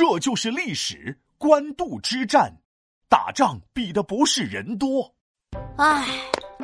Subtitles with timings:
[0.00, 1.18] 这就是历史。
[1.36, 2.50] 官渡之战，
[3.06, 5.12] 打仗比的不是人多。
[5.76, 6.06] 唉，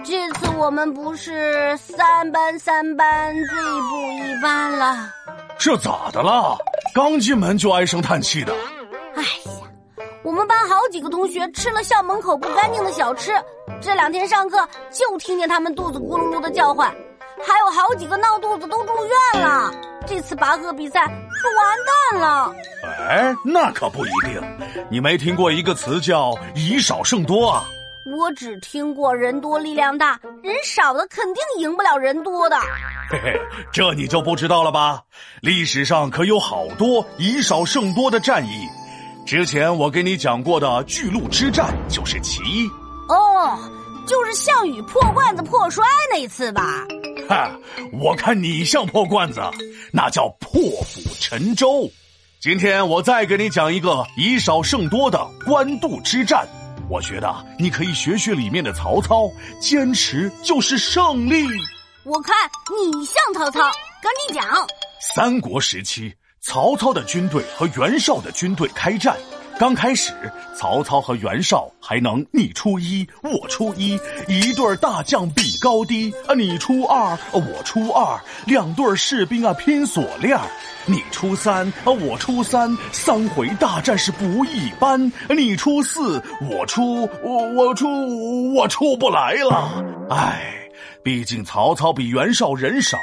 [0.03, 5.13] 这次我们不是三班三班最不一般了。
[5.59, 6.57] 这咋的了？
[6.95, 8.55] 刚进门就唉声叹气的。
[9.15, 9.69] 哎呀，
[10.25, 13.33] 我们班好几个同学吃了校门口不干净的小吃，
[13.83, 16.91] 这两天上课就听见他们肚子咕噜噜的叫唤，
[17.47, 18.93] 还有好几个闹肚子都住
[19.35, 19.71] 院了。
[20.07, 22.55] 这次拔河比赛可完蛋了！
[23.09, 24.43] 哎，那可不一定。
[24.91, 27.65] 你没听过一个词叫“以少胜多”啊？
[28.19, 32.57] 我只听过“人多力量大”，人少的肯定赢不了人多的。
[33.11, 33.41] 嘿嘿，
[33.73, 35.03] 这你就不知道了吧？
[35.41, 38.67] 历史上可有好多以少胜多的战役。
[39.25, 42.69] 之前我给你讲过的巨鹿之战就是其一。
[43.09, 43.59] 哦，
[44.07, 46.85] 就是项羽破罐子破摔那次吧？
[47.29, 47.51] 哈，
[47.93, 49.41] 我看你像破罐子。
[49.93, 51.91] 那叫破釜沉舟。
[52.47, 56.47] 今天我再给你讲一个以少胜多的官渡之战。
[56.89, 59.29] 我觉得你可以学学里面的曹操，
[59.61, 61.45] 坚持就是胜利。
[62.05, 62.37] 我看
[62.71, 63.59] 你像曹操，
[64.01, 64.47] 赶紧讲。
[65.01, 69.17] 三国时期，曹操的军队和袁绍的军队开战。
[69.59, 70.13] 刚开始，
[70.55, 73.99] 曹操和袁绍还能你出一，我出一，
[74.29, 80.39] 一对大将比高低啊，你出二，我出二，两对士兵啊拼锁链
[80.85, 90.66] 你出三啊，我出三，三回大战是不一般，你出四，我出我我出我出不来了，唉。
[91.07, 92.99] 毕竟曹操比袁绍人少，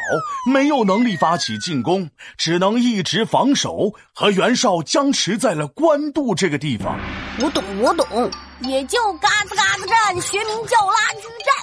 [0.52, 7.00] 没有能力发起进攻，只能一直防守，和袁绍僵持在了官渡这个地方。
[7.42, 8.30] 我懂，我懂，
[8.60, 11.56] 也就嘎子嘎子战，学名叫拉锯战。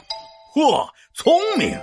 [0.55, 1.79] 嚯，聪明！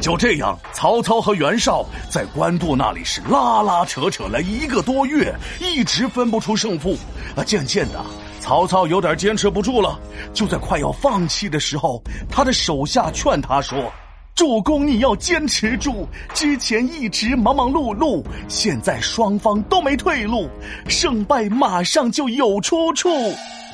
[0.00, 6.96] 就这样，曹操和袁绍在官渡那里是拉拉扯扯了一个多月，一直分不出胜负。
[7.34, 8.00] 啊，渐渐的。
[8.38, 9.98] 曹操有点坚持不住了，
[10.32, 13.92] 就在快要放弃的时候，他的手下劝他说
[14.36, 20.48] ：“主公，你要坚持住，之前一直忙忙碌碌，现在双方都没退路，
[20.88, 23.10] 胜败马上就有出处。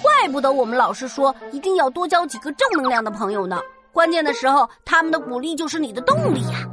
[0.03, 3.61] 怪不得我们老师说一定要多交几个正能量的朋友呢。
[3.95, 6.69] 关键的时候，他们的鼓励就是你的动力呀！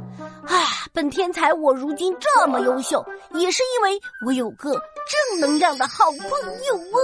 [0.46, 0.58] 啊，
[0.92, 6.28] 本天才我如今这么优秀，也是因为我有个正能量的好朋
[6.66, 6.98] 友啊！”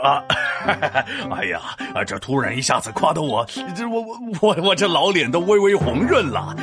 [0.00, 0.24] 啊，
[1.36, 1.60] 哎呀，
[1.94, 3.44] 啊，这突然一下子夸的我，
[3.76, 6.54] 这我我我我这老脸都微微红润了。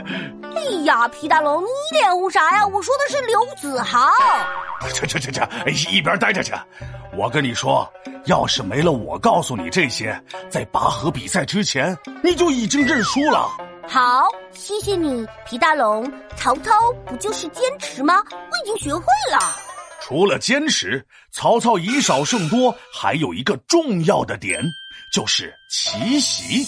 [0.56, 2.66] 哎呀，皮大龙，你脸红啥呀？
[2.66, 4.10] 我说的是刘子豪。
[4.94, 5.46] 这这这这，
[5.90, 6.52] 一边待着去！
[7.16, 7.86] 我跟你说，
[8.24, 10.18] 要是没了我告诉你这些，
[10.48, 13.48] 在拔河比赛之前，你就已经认输了。
[13.86, 16.10] 好，谢谢你，皮大龙。
[16.36, 16.72] 曹操
[17.04, 18.14] 不就是坚持吗？
[18.32, 19.38] 我已经学会了。
[20.00, 24.62] 除了坚持，曹操以少胜多，还有一个重要的点，
[25.12, 26.66] 就是奇袭。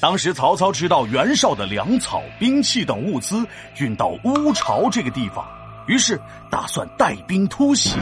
[0.00, 3.44] 当时曹操知道袁绍的粮草、兵器等物资
[3.78, 5.46] 运到乌巢这个地方，
[5.90, 6.16] 于是
[6.48, 7.96] 打算带兵突袭。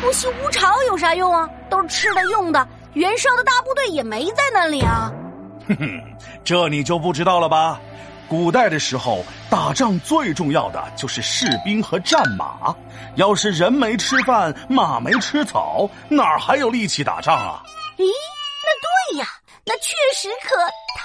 [0.00, 1.50] 突袭乌巢有啥用啊？
[1.68, 5.10] 都是吃的用的，袁绍的大部队也没在那里啊。
[5.66, 6.00] 哼哼，
[6.44, 7.80] 这你就不知道了吧？
[8.28, 12.72] 古代的时候，打仗最重要的就是士兵和战马。
[13.16, 17.64] 要是人没吃饭，马没吃草，哪儿还有力气打仗啊？
[17.96, 19.26] 咦，那对呀，
[19.66, 21.02] 那确实可太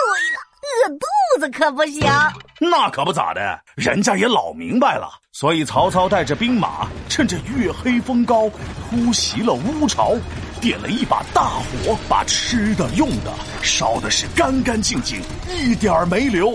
[0.00, 0.42] 对了。
[0.64, 1.06] 饿肚
[1.38, 2.02] 子可不行。
[2.64, 5.08] 那可不咋的，人家也老明白了。
[5.32, 8.48] 所以曹操带着兵马，趁着月黑风高，
[8.88, 10.14] 突袭了乌巢。
[10.60, 16.52] 点了一把大火，把吃的用的烧的是干干净净，一点儿没留。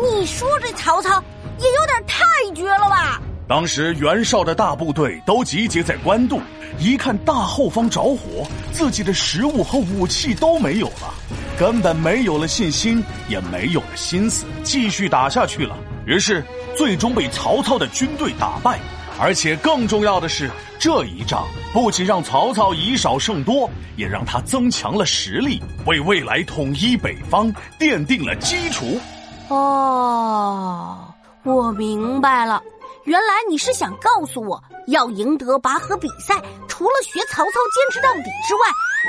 [0.00, 1.20] 你说这曹操
[1.58, 3.20] 也有点太绝了吧？
[3.48, 6.40] 当时袁绍的大部队都集结在官渡，
[6.78, 11.12] 一看大后方着火，自己的食物和武器都没有了，
[11.58, 15.76] 根本没有了信心，也没有了心思继续打下去了。
[16.06, 16.44] 于是
[16.76, 18.78] 最终被曹操的军队打败。
[19.20, 20.48] 而且更重要的是，
[20.78, 29.00] 这一仗不仅让曹操以少胜多，也让他增强了实力，为未来统一北方奠定了基础。
[29.48, 31.12] 哦，
[31.42, 32.62] 我明白了，
[33.06, 36.40] 原来你是想告诉我，要赢得拔河比赛，
[36.78, 38.60] 除了学曹操坚持到底之外，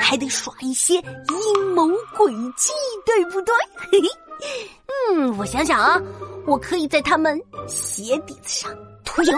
[0.02, 1.86] 还得耍一些阴谋
[2.16, 2.72] 诡计，
[3.06, 3.54] 对不对？
[3.92, 4.08] 嘿嘿，
[5.14, 5.96] 嗯，我想想啊，
[6.48, 9.32] 我可以在他们鞋底子上涂油。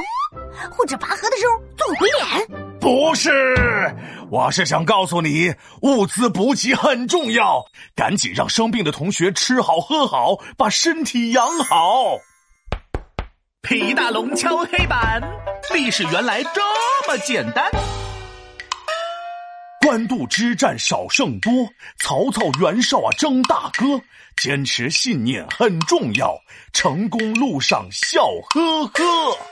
[0.71, 2.81] 或者拔河的时候做鬼脸？
[2.81, 3.95] 不是，
[4.31, 7.63] 我是想告诉你，物资补给很重要，
[7.95, 12.17] 赶紧让生病的同学吃好喝好，把身体养好。
[13.61, 15.21] 皮大龙敲黑板，
[15.75, 16.63] 历史原来这
[17.07, 17.71] 么简单。
[19.83, 21.53] 官渡之战少胜多，
[21.99, 24.01] 曹操、袁绍啊争大哥，
[24.37, 26.39] 坚持信念很重要，
[26.73, 28.25] 成功路上笑
[28.55, 29.52] 呵呵。